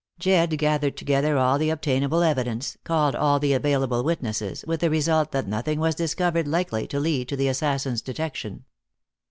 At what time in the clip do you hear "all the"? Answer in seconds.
1.37-1.69, 3.15-3.53